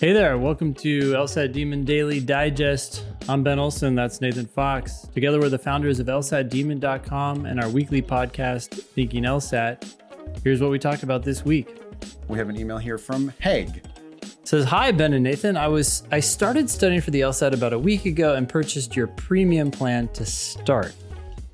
[0.00, 3.04] Hey there, welcome to LSAT Demon Daily Digest.
[3.28, 5.08] I'm Ben Olson, that's Nathan Fox.
[5.12, 9.96] Together we're the founders of LSATdemon.com and our weekly podcast, Thinking LSAT.
[10.44, 11.82] Here's what we talked about this week.
[12.28, 13.82] We have an email here from Haig.
[14.22, 15.56] It says, Hi Ben and Nathan.
[15.56, 19.08] I was I started studying for the LSAT about a week ago and purchased your
[19.08, 20.94] premium plan to start.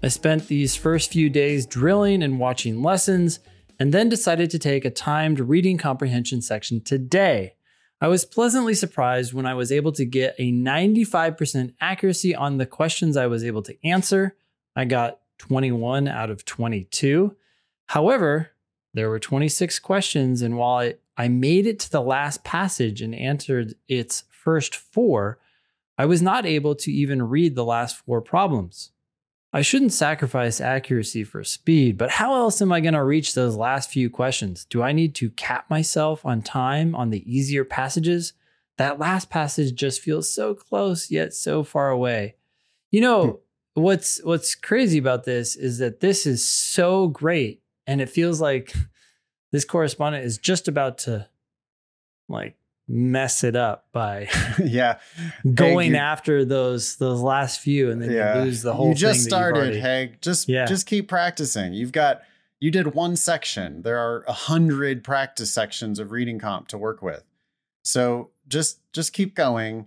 [0.03, 3.41] I spent these first few days drilling and watching lessons,
[3.81, 7.55] and then decided to take a timed reading comprehension section today.
[8.01, 12.67] I was pleasantly surprised when I was able to get a 95% accuracy on the
[12.67, 14.37] questions I was able to answer.
[14.77, 17.37] I got 21 out of 22.
[17.87, 18.51] However,
[18.93, 23.15] there were 26 questions, and while I, I made it to the last passage and
[23.15, 25.39] answered its first four,
[25.97, 28.91] I was not able to even read the last four problems.
[29.55, 33.55] I shouldn't sacrifice accuracy for speed, but how else am I going to reach those
[33.55, 34.65] last few questions?
[34.65, 38.33] Do I need to cap myself on time on the easier passages?
[38.79, 42.35] That last passage just feels so close yet so far away.
[42.91, 43.41] You know,
[43.77, 43.83] hmm.
[43.83, 48.75] what's what's crazy about this is that this is so great and it feels like
[49.53, 51.29] this correspondent is just about to
[52.29, 54.29] like mess it up by
[54.65, 54.99] yeah
[55.55, 58.39] going after those those last few and then yeah.
[58.39, 60.21] you lose the whole You just started, already- Haig.
[60.21, 60.67] Just Yeah.
[60.67, 61.73] just keep practicing.
[61.73, 62.21] You've got
[62.61, 63.83] you did one section.
[63.83, 67.25] There are a hundred practice sections of reading comp to work with.
[67.83, 69.87] So just just keep going.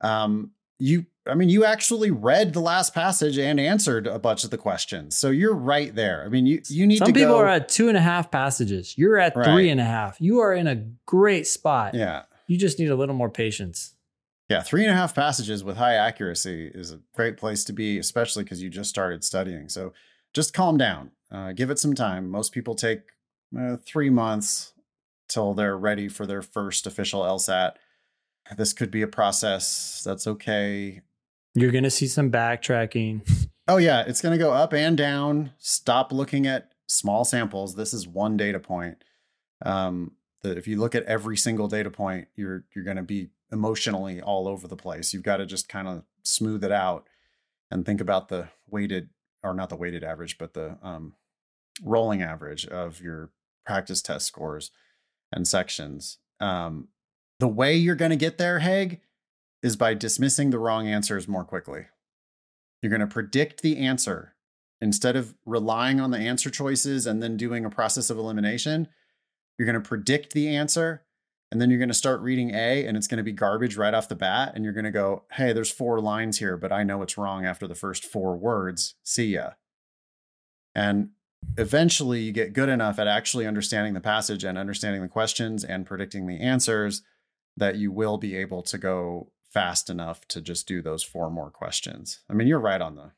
[0.00, 4.50] Um, you I mean, you actually read the last passage and answered a bunch of
[4.50, 5.14] the questions.
[5.18, 6.22] So you're right there.
[6.24, 7.38] I mean, you you need Some people go.
[7.40, 8.96] are at two and a half passages.
[8.96, 9.44] You're at Right.
[9.44, 10.18] three and a half.
[10.18, 11.94] You are in a great spot.
[11.94, 12.22] yeah.
[12.48, 13.94] You just need a little more patience.
[14.48, 17.98] Yeah, three and a half passages with high accuracy is a great place to be,
[17.98, 19.68] especially because you just started studying.
[19.68, 19.92] So
[20.32, 22.30] just calm down, uh, give it some time.
[22.30, 23.02] Most people take
[23.56, 24.72] uh, three months
[25.28, 27.72] till they're ready for their first official LSAT.
[28.56, 30.02] This could be a process.
[30.04, 31.02] That's okay.
[31.54, 33.28] You're going to see some backtracking.
[33.70, 35.52] Oh, yeah, it's going to go up and down.
[35.58, 37.74] Stop looking at small samples.
[37.74, 39.04] This is one data point.
[39.62, 40.12] Um,
[40.42, 44.20] that if you look at every single data point, you're you're going to be emotionally
[44.20, 45.12] all over the place.
[45.12, 47.08] You've got to just kind of smooth it out
[47.70, 49.10] and think about the weighted
[49.42, 51.14] or not the weighted average, but the um,
[51.82, 53.30] rolling average of your
[53.66, 54.70] practice test scores
[55.32, 56.18] and sections.
[56.40, 56.88] Um,
[57.38, 59.00] the way you're going to get there, Haig,
[59.62, 61.86] is by dismissing the wrong answers more quickly.
[62.82, 64.34] You're going to predict the answer
[64.80, 68.88] instead of relying on the answer choices and then doing a process of elimination.
[69.58, 71.02] You're going to predict the answer
[71.50, 73.94] and then you're going to start reading A and it's going to be garbage right
[73.94, 74.52] off the bat.
[74.54, 77.46] And you're going to go, hey, there's four lines here, but I know it's wrong
[77.46, 78.94] after the first four words.
[79.02, 79.52] See ya.
[80.74, 81.10] And
[81.56, 85.86] eventually you get good enough at actually understanding the passage and understanding the questions and
[85.86, 87.02] predicting the answers
[87.56, 91.50] that you will be able to go fast enough to just do those four more
[91.50, 92.20] questions.
[92.28, 93.12] I mean, you're right on the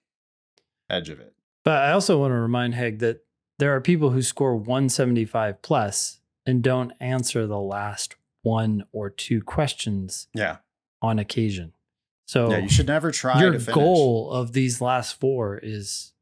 [0.88, 1.34] edge of it.
[1.64, 3.24] But I also want to remind Heg that
[3.58, 6.19] there are people who score 175 plus
[6.50, 10.58] and don't answer the last one or two questions Yeah.
[11.00, 11.72] on occasion.
[12.26, 16.12] So Yeah, you should never try your goal of these last four is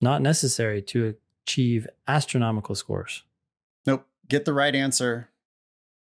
[0.00, 3.22] not necessary to achieve astronomical scores.
[3.86, 4.06] Nope.
[4.28, 5.28] Get the right answer.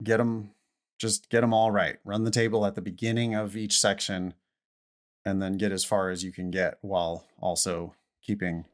[0.02, 0.50] Get them
[0.98, 1.96] just get them all right.
[2.04, 4.34] Run the table at the beginning of each section
[5.24, 8.64] and then get as far as you can get while also keeping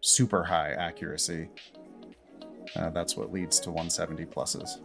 [0.00, 1.48] super high accuracy.
[2.74, 4.78] Uh, that's what leads to 170 pluses.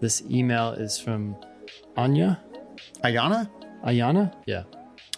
[0.00, 1.36] This email is from
[1.96, 2.42] Anya.
[3.02, 3.50] Ayana?
[3.84, 4.34] Ayana?
[4.46, 4.64] Yeah.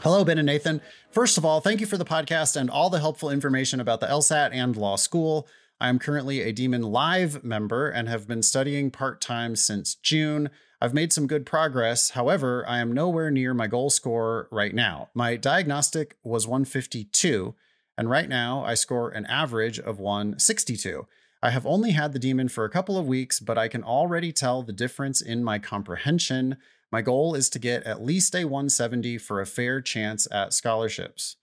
[0.01, 0.81] Hello, Ben and Nathan.
[1.11, 4.07] First of all, thank you for the podcast and all the helpful information about the
[4.07, 5.49] LSAT and law school.
[5.81, 10.51] I am currently a Demon Live member and have been studying part time since June.
[10.81, 12.11] I've made some good progress.
[12.11, 15.09] However, I am nowhere near my goal score right now.
[15.15, 17.55] My diagnostic was 152,
[17.97, 21.07] and right now I score an average of 162.
[21.43, 24.33] I have only had the demon for a couple of weeks, but I can already
[24.33, 26.57] tell the difference in my comprehension.
[26.91, 31.37] My goal is to get at least a 170 for a fair chance at scholarships.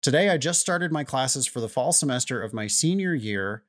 [0.00, 3.64] Today, I just started my classes for the fall semester of my senior year,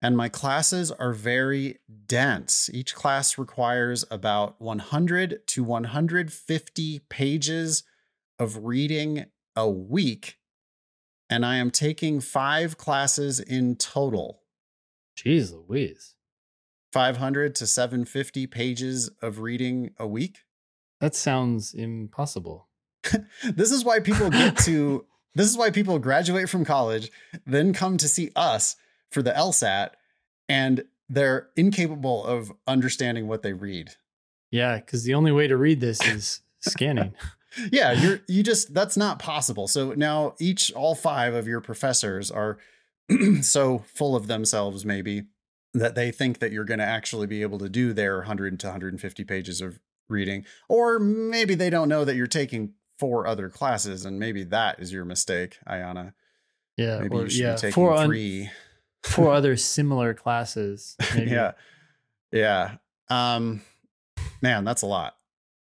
[0.00, 2.70] and my classes are very dense.
[2.72, 7.82] Each class requires about 100 to 150 pages
[8.38, 9.26] of reading
[9.56, 10.38] a week,
[11.28, 14.37] and I am taking five classes in total.
[15.24, 16.14] Jeez Louise.
[16.92, 20.44] 500 to 750 pages of reading a week.
[21.00, 22.68] That sounds impossible.
[23.44, 25.04] this is why people get to
[25.34, 27.10] this is why people graduate from college
[27.46, 28.76] then come to see us
[29.10, 29.90] for the LSAT
[30.48, 33.90] and they're incapable of understanding what they read.
[34.50, 37.14] Yeah, because the only way to read this is scanning.
[37.72, 39.66] yeah, you're you just that's not possible.
[39.66, 42.58] So now each all five of your professors are
[43.42, 45.24] so full of themselves maybe
[45.74, 48.66] that they think that you're going to actually be able to do their 100 to
[48.66, 49.78] 150 pages of
[50.08, 50.44] reading.
[50.68, 54.92] Or maybe they don't know that you're taking four other classes and maybe that is
[54.92, 56.14] your mistake ayana.
[56.76, 58.50] Yeah, maybe or, you should yeah, be taking four un- three.
[59.04, 60.96] four other similar classes.
[61.14, 61.30] maybe.
[61.30, 61.52] yeah
[62.32, 62.76] yeah.
[63.08, 63.62] Um
[64.42, 65.14] man that's a lot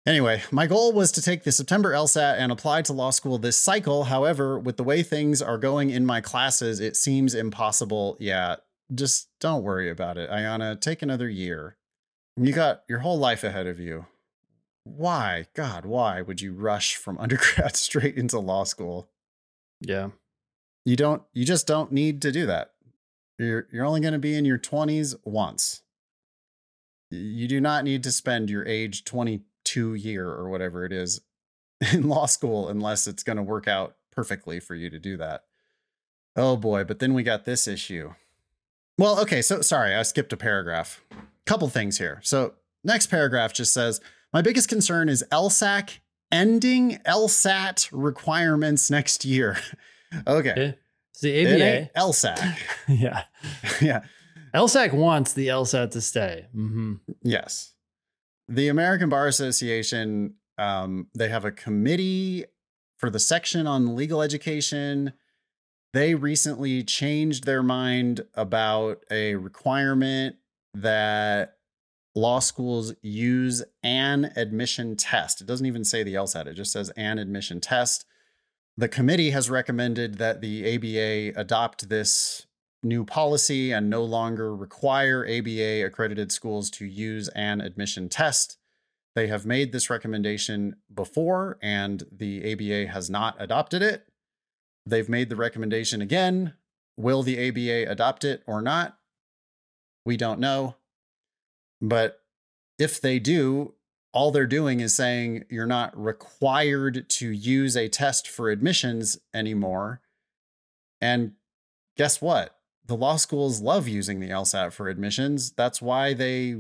[0.06, 3.58] anyway my goal was to take the september lsat and apply to law school this
[3.60, 4.06] cycle.
[4.06, 8.18] However with the way things are going in my classes it seems impossible.
[8.20, 8.58] Yeah
[8.94, 11.78] just don't worry about it ayana take another year.
[12.38, 14.06] You got your whole life ahead of you.
[14.84, 15.48] Why?
[15.54, 19.10] God why would you rush from undergrad straight into law school?
[19.82, 20.10] Yeah.
[20.86, 22.72] you don't you just don't need to do that.
[23.38, 25.82] You're you're only going to be in your 20s once.
[27.10, 29.04] You do not need to spend your age
[29.74, 31.22] 22 year or whatever it is
[31.94, 35.44] in law school unless it's going to work out perfectly for you to do that
[36.36, 38.14] oh boy but then we got this issue
[38.98, 41.02] well okay so sorry i skipped a paragraph
[41.46, 44.02] couple things here so next paragraph just says
[44.34, 46.00] my biggest concern is lsac
[46.32, 49.58] ending lsat requirements next year
[50.28, 50.76] okay Okay.
[51.12, 51.90] It's the ABA.
[52.00, 52.58] LSAC.
[52.88, 53.24] yeah.
[53.82, 54.02] yeah.
[54.56, 56.48] LSAC wants the LSAT to stay.
[56.54, 57.74] hmm Yes.
[58.52, 62.46] The American Bar Association, um, they have a committee
[62.98, 65.14] for the section on legal education.
[65.94, 70.38] They recently changed their mind about a requirement
[70.74, 71.58] that
[72.16, 75.42] law schools use an admission test.
[75.42, 78.04] It doesn't even say the LSAT, it just says an admission test.
[78.76, 82.48] The committee has recommended that the ABA adopt this
[82.84, 88.58] new policy and no longer require ABA accredited schools to use an admission test.
[89.16, 94.08] They have made this recommendation before, and the ABA has not adopted it.
[94.86, 96.54] They've made the recommendation again.
[96.96, 98.98] Will the ABA adopt it or not?
[100.06, 100.76] We don't know.
[101.82, 102.22] But
[102.78, 103.74] if they do,
[104.14, 110.02] all they're doing is saying you're not required to use a test for admissions anymore.
[111.02, 111.34] And
[111.96, 112.59] guess what?
[112.90, 115.52] The law schools love using the LSAT for admissions.
[115.52, 116.56] That's why they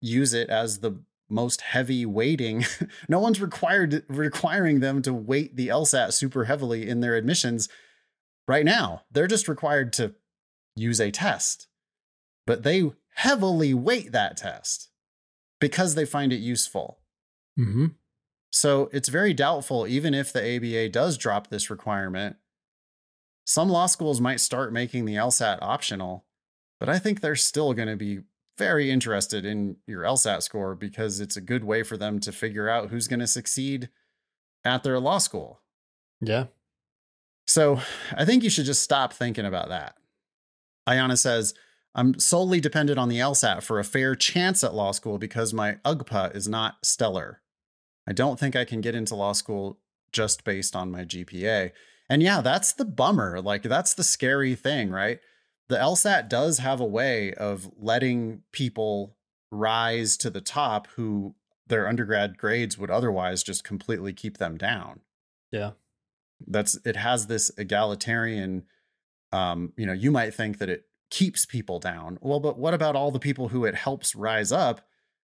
[0.00, 2.64] use it as the most heavy weighting.
[3.08, 7.68] no one's required requiring them to weight the LSAT super heavily in their admissions
[8.48, 9.02] right now.
[9.12, 10.14] They're just required to
[10.74, 11.66] use a test.
[12.46, 14.88] But they heavily weight that test
[15.60, 17.00] because they find it useful.
[17.56, 17.88] hmm
[18.50, 22.36] So it's very doubtful, even if the ABA does drop this requirement,
[23.48, 26.26] some law schools might start making the LSAT optional,
[26.78, 28.18] but I think they're still going to be
[28.58, 32.68] very interested in your LSAT score because it's a good way for them to figure
[32.68, 33.88] out who's going to succeed
[34.66, 35.62] at their law school.
[36.20, 36.48] Yeah.
[37.46, 37.80] So
[38.14, 39.94] I think you should just stop thinking about that.
[40.86, 41.54] Ayana says,
[41.94, 45.78] I'm solely dependent on the LSAT for a fair chance at law school because my
[45.86, 47.40] UGPA is not stellar.
[48.06, 49.78] I don't think I can get into law school
[50.12, 51.70] just based on my GPA.
[52.08, 53.40] And yeah, that's the bummer.
[53.40, 55.20] Like, that's the scary thing, right?
[55.68, 59.16] The LSAT does have a way of letting people
[59.50, 61.34] rise to the top who
[61.66, 65.00] their undergrad grades would otherwise just completely keep them down
[65.50, 65.72] Yeah.
[66.46, 68.64] that's it has this egalitarian
[69.32, 72.94] um you know you might think that it keeps people down well but what about
[72.96, 74.82] all the people who it helps rise up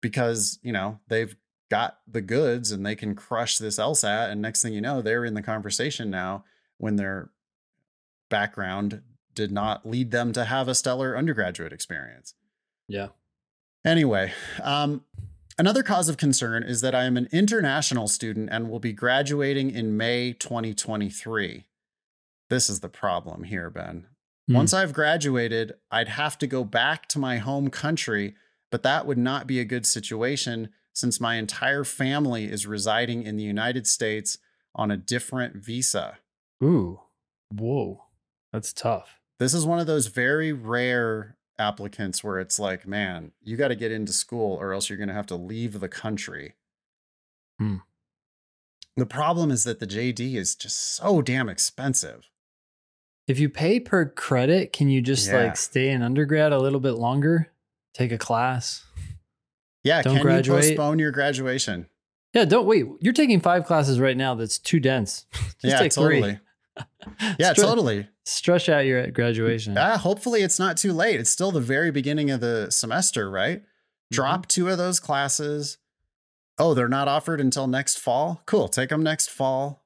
[0.01, 1.35] because you know they've
[1.69, 5.25] got the goods and they can crush this LSAT and next thing you know they're
[5.25, 6.43] in the conversation now
[6.79, 7.29] when their
[8.29, 9.03] background
[9.35, 12.33] did not lead them to have a stellar undergraduate experience
[12.87, 13.09] Yeah.
[13.85, 15.05] Anyway, um,
[15.57, 19.71] another cause of concern is that I am an international student and will be graduating
[19.71, 21.65] in May 2023.
[22.49, 24.07] This is the problem here, Ben.
[24.47, 24.55] Hmm.
[24.55, 28.35] Once I've graduated, I'd have to go back to my home country,
[28.71, 33.37] but that would not be a good situation since my entire family is residing in
[33.37, 34.39] the United States
[34.75, 36.17] on a different visa.
[36.63, 36.99] Ooh.
[37.51, 38.03] Whoa.
[38.53, 39.19] That's tough.
[39.39, 43.75] This is one of those very rare applicants where it's like, man, you got to
[43.75, 46.55] get into school or else you're going to have to leave the country.
[47.59, 47.77] Hmm.
[48.97, 52.29] The problem is that the JD is just so damn expensive.
[53.27, 55.43] If you pay per credit, can you just Yeah.
[55.43, 57.51] like stay in undergrad a little bit longer?
[57.93, 58.83] Take a class?
[59.83, 60.63] Yeah, Don't can graduate.
[60.63, 61.87] you postpone your graduation?
[62.33, 62.85] Yeah, don't wait.
[62.99, 65.25] You're taking five classes right now that's too dense.
[65.33, 66.21] Just yeah, take totally.
[66.21, 66.39] three.
[67.39, 68.07] Yeah, totally.
[68.25, 69.77] Stretch out your graduation.
[69.77, 71.19] Ah, hopefully it's not too late.
[71.19, 73.59] It's still the very beginning of the semester, right?
[73.59, 74.15] Mm-hmm.
[74.15, 75.77] Drop two of those classes,
[76.59, 78.43] Oh, they're not offered until next fall?
[78.45, 78.67] Cool.
[78.67, 79.85] Take them next fall.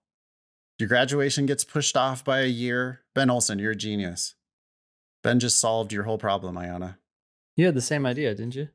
[0.80, 3.02] Your graduation gets pushed off by a year.
[3.14, 4.34] Ben Olson, you're a genius.
[5.22, 6.98] Ben just solved your whole problem, Ayana.
[7.56, 8.70] You had the same idea, didn't you?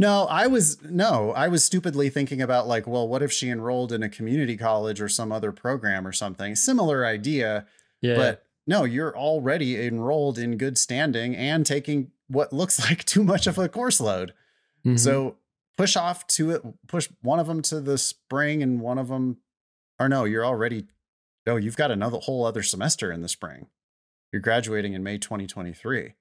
[0.00, 3.92] No, I was no, I was stupidly thinking about like, well, what if she enrolled
[3.92, 6.56] in a community college or some other program or something?
[6.56, 7.66] Similar idea.
[8.00, 8.16] Yeah.
[8.16, 13.46] But no, you're already enrolled in good standing and taking what looks like too much
[13.46, 14.32] of a course load.
[14.86, 14.98] Mhm.
[14.98, 15.36] So
[15.76, 19.36] push off to it, push one of them to the spring and one of them,
[19.98, 20.86] or no, you're already,
[21.46, 23.66] oh, you've got another whole other semester in the spring.
[24.32, 26.14] You're graduating in May 2023.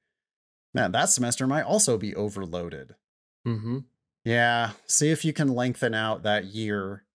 [0.74, 2.96] Man, that semester might also be overloaded.
[3.46, 3.86] Mhm.
[4.24, 4.72] Yeah.
[4.86, 7.06] See if you can lengthen out that year,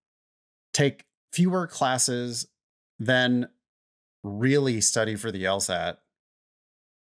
[0.72, 2.46] take fewer classes,
[2.98, 3.48] then
[4.22, 5.98] really study for the LSAT,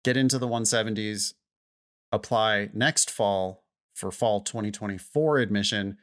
[0.04, 1.34] get into the 170s,
[2.12, 5.98] apply next fall for fall 2024 admission,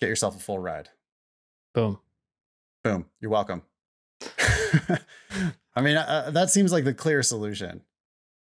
[0.00, 0.88] get yourself a full ride.
[1.74, 1.98] boom.
[2.84, 3.06] Boom.
[3.20, 3.62] You're welcome.
[5.76, 7.82] I mean, uh, that seems like the clear solution.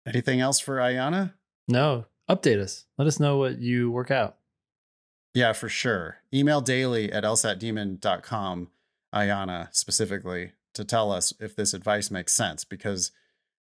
[0.06, 1.34] Anything else for Ayana?
[1.68, 2.86] No, update us.
[2.98, 4.38] Let us know what you work out.
[5.34, 6.18] Yeah, for sure.
[6.34, 8.70] Email daily at lsatdemon.com,
[9.14, 13.12] Ayana specifically, to tell us if this advice makes sense because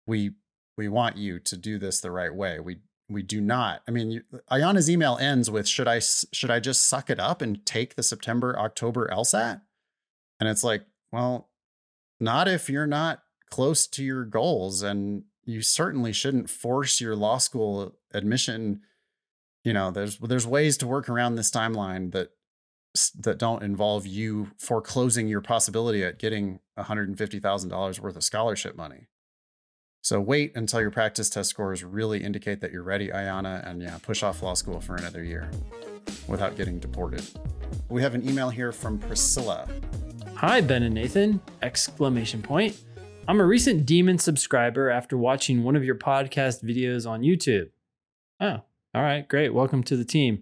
[0.07, 0.31] we
[0.77, 2.59] we want you to do this the right way.
[2.59, 2.77] We
[3.09, 3.81] we do not.
[3.87, 7.63] I mean, Ayana's email ends with should I should I just suck it up and
[7.65, 9.61] take the September October LSAT?
[10.39, 11.49] And it's like, well,
[12.19, 17.37] not if you're not close to your goals and you certainly shouldn't force your law
[17.37, 18.81] school admission
[19.63, 22.31] you know there's there's ways to work around this timeline that
[23.17, 29.07] that don't involve you foreclosing your possibility at getting $150,000 worth of scholarship money.
[30.03, 33.97] So wait until your practice test scores really indicate that you're ready, Ayana, and yeah,
[34.01, 35.49] push off law school for another year
[36.27, 37.23] without getting deported.
[37.87, 39.69] We have an email here from Priscilla.
[40.35, 41.39] Hi, Ben and Nathan!
[41.61, 42.81] Exclamation point.
[43.27, 47.69] I'm a recent Demon subscriber after watching one of your podcast videos on YouTube.
[48.39, 48.61] Oh,
[48.95, 49.53] all right, great.
[49.53, 50.41] Welcome to the team.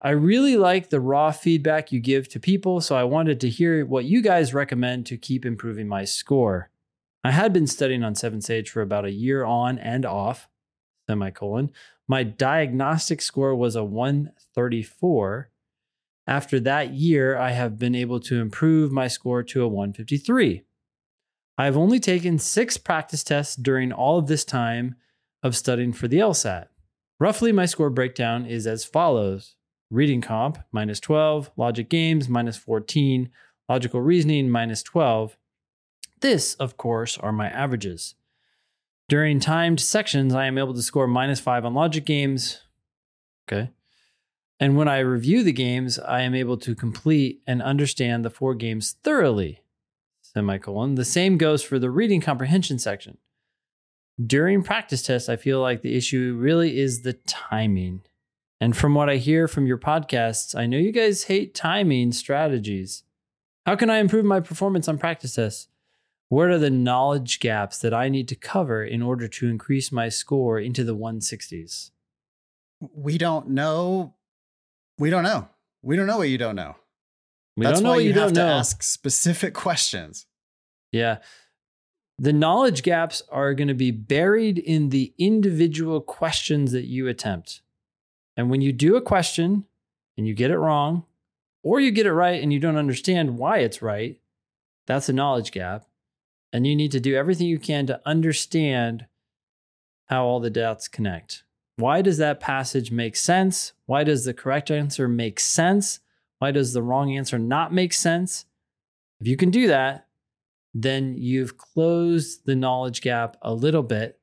[0.00, 3.84] I really like the raw feedback you give to people, so I wanted to hear
[3.84, 6.70] what you guys recommend to keep improving my score.
[7.24, 10.48] I had been studying on 7Sage for about a year on and off,
[11.08, 11.70] semicolon.
[12.06, 15.50] My diagnostic score was a 134.
[16.26, 20.62] After that year, I have been able to improve my score to a 153.
[21.62, 24.96] I have only taken six practice tests during all of this time
[25.44, 26.66] of studying for the LSAT.
[27.20, 29.54] Roughly, my score breakdown is as follows
[29.88, 33.30] reading comp minus 12, logic games minus 14,
[33.68, 35.38] logical reasoning minus 12.
[36.20, 38.16] This, of course, are my averages.
[39.08, 42.62] During timed sections, I am able to score minus 5 on logic games.
[43.46, 43.70] Okay.
[44.58, 48.56] And when I review the games, I am able to complete and understand the four
[48.56, 49.61] games thoroughly.
[50.34, 50.94] Semicolon.
[50.94, 53.18] The same goes for the reading comprehension section.
[54.24, 58.02] During practice tests, I feel like the issue really is the timing.
[58.60, 63.02] And from what I hear from your podcasts, I know you guys hate timing strategies.
[63.66, 65.68] How can I improve my performance on practice tests?
[66.28, 70.08] What are the knowledge gaps that I need to cover in order to increase my
[70.08, 71.90] score into the 160s?
[72.94, 74.14] We don't know.
[74.98, 75.48] We don't know.
[75.82, 76.76] We don't know what you don't know.
[77.56, 78.46] We That's don't know why what you, you, have to know.
[78.46, 80.26] ask specific questions.
[80.90, 81.18] Yeah.
[82.18, 87.62] The knowledge gaps are going to be buried in the individual questions that you attempt.
[88.36, 89.64] And when you do a question
[90.16, 91.04] and you get it wrong,
[91.62, 94.18] or you get it right and you don't understand why it's right,
[94.86, 95.86] that's a knowledge gap.
[96.52, 99.06] And you need to do everything you can to understand
[100.06, 101.44] how all the dots connect.
[101.76, 103.72] Why does that passage make sense?
[103.86, 106.00] Why does the correct answer make sense?
[106.42, 108.46] Why does the wrong answer not make sense?
[109.20, 110.08] If you can do that,
[110.74, 114.18] then you've closed the knowledge gap a little bit.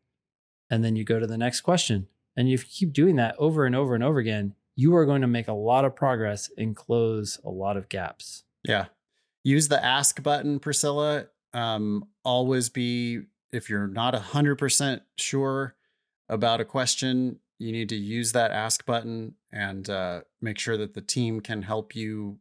[0.70, 2.10] And then you go to the next question.
[2.36, 5.22] And if you keep doing that over and over and over again, you are going
[5.22, 8.44] to make a lot of progress and close a lot of gaps.
[8.66, 8.88] Yeah.
[9.46, 11.28] Use the ask button, Priscilla.
[11.54, 13.22] Um, always be,
[13.54, 15.74] if you're not 100% sure
[16.28, 20.94] about a question, you need to use that ask button and uh, make sure that
[20.94, 22.40] the team can help you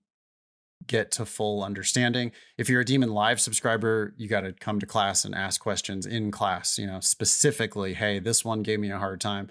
[0.86, 2.30] get to full understanding.
[2.56, 6.06] If you're a Demon Live subscriber, you got to come to class and ask questions
[6.06, 9.50] in class, you know, specifically, hey, this one gave me a hard time.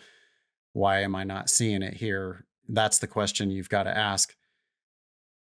[0.71, 2.45] Why am I not seeing it here?
[2.69, 4.35] That's the question you've got to ask.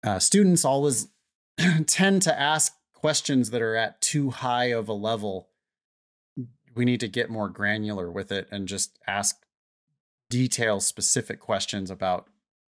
[0.04, 1.08] Uh, students always
[1.86, 5.48] tend to ask questions that are at too high of a level.
[6.74, 9.44] We need to get more granular with it and just ask
[10.34, 12.26] detail specific questions about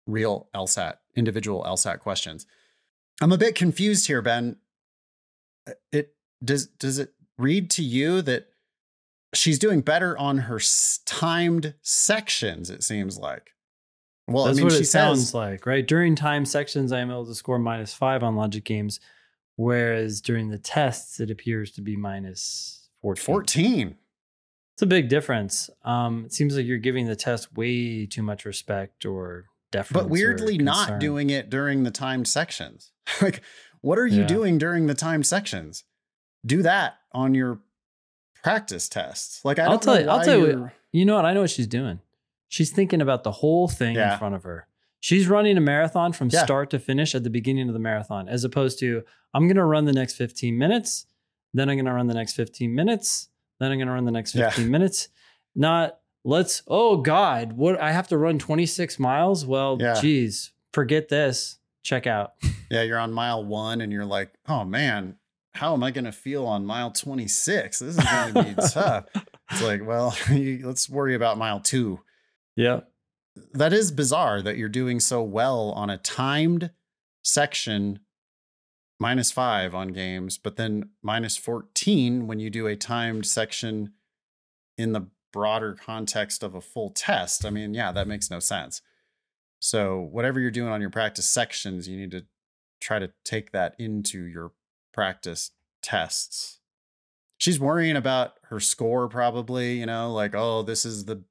[0.06, 2.46] real LSAT, individual LSAT questions.
[3.20, 4.58] I'm a bit confused here, Ben.
[5.92, 8.50] It does does it read to you that
[9.34, 10.60] she's doing better on her
[11.06, 12.70] timed sections?
[12.70, 13.54] It seems like.
[14.28, 15.86] Well, that's I mean, what it says, sounds like, right?
[15.88, 19.00] During time sections, I am able to score minus five on logic games,
[19.56, 23.26] whereas during the tests, it appears to be minus 14.
[23.26, 23.96] 14.
[24.78, 25.72] It's a big difference.
[25.84, 30.04] Um, it seems like you're giving the test way too much respect or deference.
[30.04, 32.92] But weirdly, not doing it during the timed sections.
[33.22, 33.42] like,
[33.82, 34.28] what are you yeah.
[34.28, 35.84] doing during the timed sections?
[36.46, 37.60] Do that on your
[38.44, 39.44] practice tests.
[39.44, 41.26] Like, I will tell you, I'll tell you, you know what?
[41.26, 42.00] I know what she's doing.
[42.48, 44.14] She's thinking about the whole thing yeah.
[44.14, 44.68] in front of her.
[45.00, 46.44] She's running a marathon from yeah.
[46.44, 49.02] start to finish at the beginning of the marathon, as opposed to,
[49.34, 51.08] I'm going to run the next 15 minutes,
[51.52, 54.12] then I'm going to run the next 15 minutes, then I'm going to run the
[54.12, 54.70] next 15 yeah.
[54.70, 55.10] minutes.
[55.56, 59.46] Not, let's, oh God, what I have to run 26 miles?
[59.46, 60.00] Well, yeah.
[60.00, 61.58] geez, forget this.
[61.84, 62.34] Check out.
[62.70, 65.16] Yeah, you're on mile one and you're like, oh man,
[65.54, 67.80] how am I going to feel on mile 26?
[67.80, 69.06] This is going to be tough.
[69.50, 72.02] It's like, well, let's worry about mile two.
[72.58, 72.82] Yeah.
[73.54, 76.72] That is bizarre that you're doing so well on a timed
[77.24, 78.00] section
[79.00, 83.94] minus five on games, but then minus 14 when you do a timed section
[84.78, 87.46] in the broader context of a full test.
[87.46, 88.82] I mean, yeah, that makes no sense.
[89.60, 92.26] So, whatever you're doing on your practice sections, you need to
[92.80, 94.52] try to take that into your
[94.94, 95.52] practice
[95.82, 96.60] tests.
[97.40, 101.24] She's worrying about her score, probably, you know, like, oh, this is the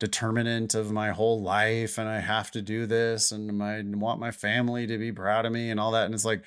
[0.00, 4.32] determinant of my whole life and I have to do this and I want my
[4.32, 6.06] family to be proud of me and all that.
[6.06, 6.42] And it's like,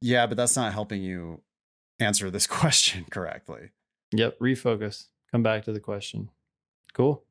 [0.00, 1.42] yeah, but that's not helping you
[1.98, 3.70] answer this question correctly.
[4.12, 4.38] Yep.
[4.38, 5.06] Refocus.
[5.32, 6.30] Come back to the question.
[6.92, 7.22] Cool.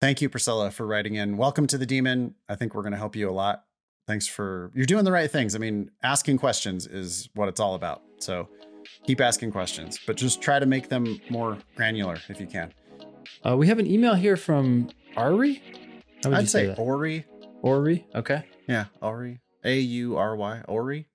[0.00, 1.36] Thank you, Priscilla, for writing in.
[1.36, 2.34] Welcome to the demon.
[2.48, 3.64] I think we're going to help you a lot.
[4.06, 5.54] Thanks for you're doing the right things.
[5.54, 8.02] I mean, asking questions is what it's all about.
[8.18, 8.48] So
[9.06, 12.72] keep asking questions, but just try to make them more granular if you can.
[13.44, 15.62] Uh, we have an email here from Ari.
[16.24, 17.26] I'd say, say Ori.
[17.62, 18.06] Ori.
[18.14, 18.44] Okay.
[18.66, 19.40] Yeah, Ori.
[19.64, 20.62] A U R Y.
[20.68, 21.07] Ori.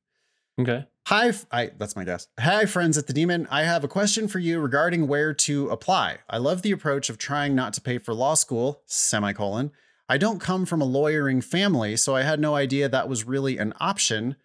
[0.60, 0.86] Okay.
[1.08, 2.28] Hi, I, that's my guess.
[2.40, 3.48] Hi, friends at the Demon.
[3.52, 6.20] I have a question for you regarding where to apply.
[6.30, 9.72] I love the approach of trying not to pay for law school, semicolon.
[10.08, 13.58] I don't come from a lawyering family, so I had no idea that was really
[13.58, 14.36] an option,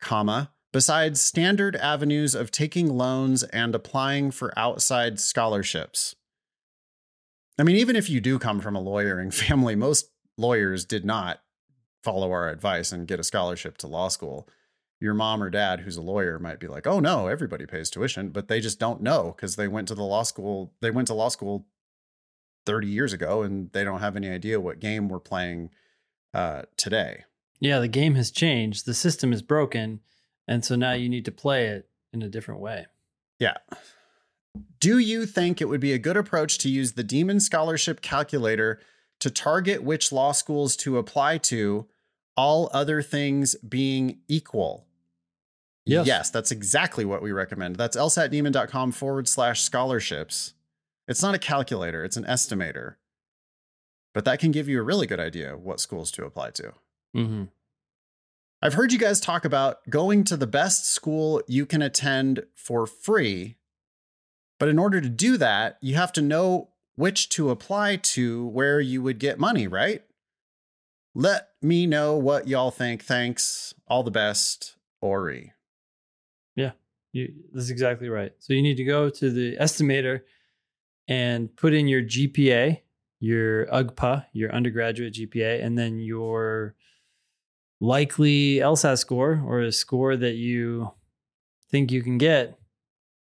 [0.00, 6.14] comma, besides standard avenues of taking loans and applying for outside scholarships.
[7.58, 11.40] I mean, even if you do come from a lawyering family, most lawyers did not
[12.02, 14.48] follow our advice and get a scholarship to law school.
[15.00, 18.30] Your mom or dad, who's a lawyer, might be like, oh no, everybody pays tuition,
[18.30, 21.14] but they just don't know because they went to the law school, they went to
[21.14, 21.66] law school
[22.66, 25.70] 30 years ago and they don't have any idea what game we're playing
[26.32, 27.24] uh, today.
[27.60, 28.86] Yeah, the game has changed.
[28.86, 30.00] The system is broken.
[30.46, 32.86] And so now you need to play it in a different way.
[33.38, 33.56] Yeah.
[34.80, 38.80] Do you think it would be a good approach to use the Demon Scholarship Calculator
[39.20, 41.86] to target which law schools to apply to,
[42.36, 44.86] all other things being equal?
[45.86, 46.06] Yes.
[46.06, 47.76] Yes, that's exactly what we recommend.
[47.76, 50.54] That's lsatdemon.com forward slash scholarships.
[51.06, 52.94] It's not a calculator, it's an estimator.
[54.14, 56.72] But that can give you a really good idea what schools to apply to.
[57.14, 57.44] Mm-hmm.
[58.62, 62.86] I've heard you guys talk about going to the best school you can attend for
[62.86, 63.56] free
[64.58, 68.80] but in order to do that, you have to know which to apply to where
[68.80, 70.02] you would get money, right?
[71.14, 73.02] Let me know what y'all think.
[73.02, 73.74] Thanks.
[73.88, 75.52] All the best, Ori.
[76.56, 76.72] Yeah,
[77.12, 78.32] you, that's exactly right.
[78.38, 80.20] So you need to go to the estimator
[81.08, 82.80] and put in your GPA,
[83.20, 86.74] your UGPA, your undergraduate GPA, and then your
[87.80, 90.92] likely LSAT score or a score that you
[91.70, 92.58] think you can get.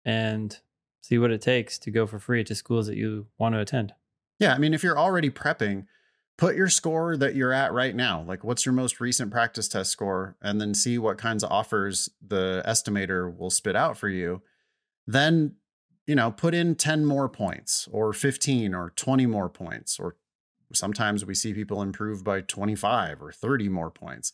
[0.04, 0.58] And
[1.10, 3.92] see what it takes to go for free to schools that you want to attend.
[4.38, 5.86] Yeah, I mean, if you're already prepping,
[6.40, 8.24] put your score that you're at right now.
[8.26, 10.36] Like, what's your most recent practice test score?
[10.40, 14.40] And then see what kinds of offers the estimator will spit out for you.
[15.06, 15.56] Then,
[16.06, 20.00] you know, put in 10 more points or 15 or 20 more points.
[20.00, 20.16] Or
[20.72, 24.32] sometimes we see people improve by 25 or 30 more points.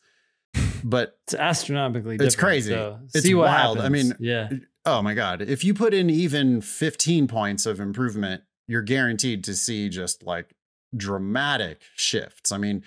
[0.85, 2.29] But it's astronomically different.
[2.29, 2.73] It's crazy.
[2.73, 3.79] So it's wild.
[3.79, 3.85] Happens.
[3.85, 4.49] I mean, yeah
[4.87, 9.57] oh my god if you put in even 15 points of improvement you're guaranteed to
[9.57, 10.55] see just like
[10.94, 12.83] dramatic shifts i mean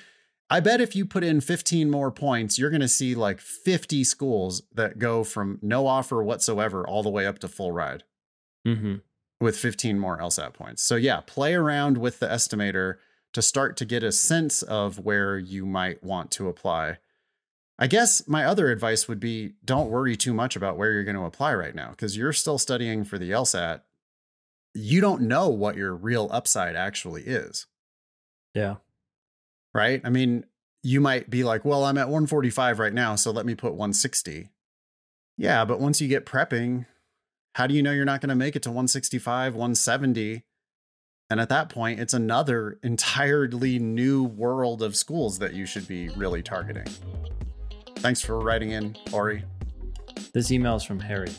[0.50, 4.04] i bet if you put in 15 more points you're going to see like 50
[4.04, 8.04] schools that go from no offer whatsoever all the way up to full ride
[8.66, 8.96] mm-hmm.
[9.42, 12.96] with 15 more lsat points so yeah play around with the estimator
[13.34, 16.98] to start to get a sense of where you might want to apply.
[17.78, 21.16] I guess my other advice would be don't worry too much about where you're going
[21.16, 23.82] to apply right now because you're still studying for the LSAT.
[24.74, 27.68] You don't know what your real upside actually is.
[28.54, 28.76] Yeah.
[29.74, 30.02] Right?
[30.04, 30.46] I mean,
[30.84, 34.50] you might be like, well, I'm at 145 right now, so let me put 160.
[35.38, 36.86] Yeah, but once you get prepping,
[37.56, 40.44] how do you know you're not going to make it to 165, 170?
[41.30, 46.10] And at that point, it's another entirely new world of schools that you should be
[46.10, 46.88] really targeting.
[47.98, 49.44] Thanks for writing in, Ori.
[50.34, 51.32] This email is from Harry.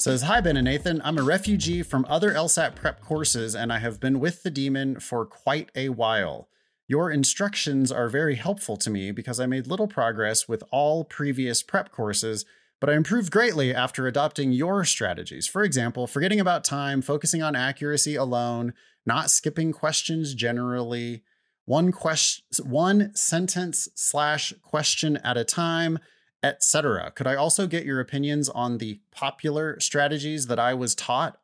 [0.00, 1.02] Says, Hi, Ben and Nathan.
[1.04, 4.98] I'm a refugee from other LSAT prep courses, and I have been with the demon
[4.98, 6.48] for quite a while.
[6.88, 11.62] Your instructions are very helpful to me because I made little progress with all previous
[11.62, 12.46] prep courses,
[12.80, 15.46] but I improved greatly after adopting your strategies.
[15.46, 18.72] For example, forgetting about time, focusing on accuracy alone,
[19.04, 21.24] not skipping questions generally,
[21.66, 25.98] one question, one sentence slash question at a time,
[26.42, 27.10] etc.
[27.14, 31.38] Could I also get your opinions on the popular strategies that I was taught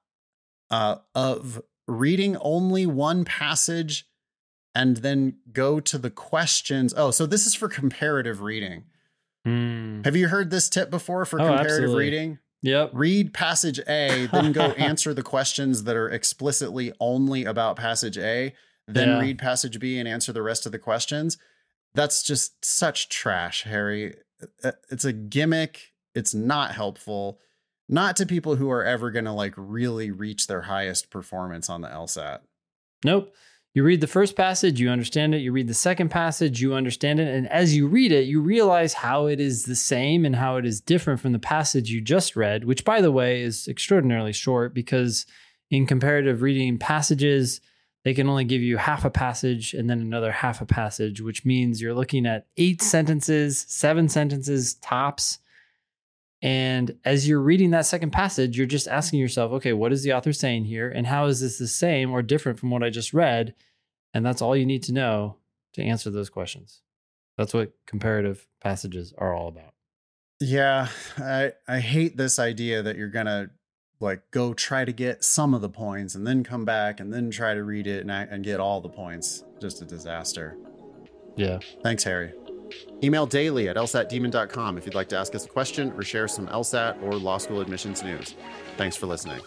[0.71, 4.07] uh, of reading only one passage?
[4.75, 6.93] and then go to the questions.
[6.95, 8.85] Oh, so this is for comparative reading.
[9.49, 10.05] Mm.
[10.05, 12.05] Have you heard this tip before for Oh, comparative absolutely.
[12.05, 12.39] reading?
[12.61, 12.91] Yep.
[12.93, 18.53] Read passage A, then go answer the questions that are explicitly only about passage A,
[18.87, 19.19] then Yeah.
[19.21, 21.39] read passage B and answer the rest of the questions.
[21.95, 24.15] That's just such trash, Harry.
[24.63, 25.93] Uh, It's a gimmick.
[26.15, 27.41] It's not helpful.
[27.89, 31.83] Not to people who are ever going to like really reach their highest performance on
[31.83, 32.41] the LSAT.
[33.05, 33.33] Nope.
[33.75, 35.43] You read the first passage, you understand it.
[35.43, 37.29] You read the second passage, you understand it.
[37.29, 40.65] And as you read it, you realize how it is the same and how it
[40.65, 44.73] is different from the passage you just read, which, by the way, is extraordinarily short
[44.73, 45.27] because
[45.71, 47.61] in comparative reading passages,
[48.07, 51.45] they can only give you half a passage and then another half a passage, which
[51.45, 55.41] means you're looking at eight sentences, seven sentences tops.
[56.41, 60.13] And as you're reading that second passage, you're just asking yourself, okay, what is the
[60.13, 60.89] author saying here?
[60.89, 63.57] And how is this the same or different from what I just read?
[64.15, 65.39] And that's all you need to know
[65.73, 66.83] to answer those questions.
[67.37, 69.75] That's what comparative passages are all about.
[70.39, 73.51] Yeah, I I hate this idea that you're gonna
[74.01, 77.31] like go try to get some of the points and then come back and then
[77.31, 79.45] try to read it and, and get all the points.
[79.61, 80.57] Just a disaster.
[81.37, 81.59] Yeah.
[81.83, 82.33] Thanks, Harry.
[83.03, 86.47] Email daily at lsatdemon.com if you'd like to ask us a question or share some
[86.49, 88.35] LSAT or law school admissions news.
[88.77, 89.41] Thanks for listening.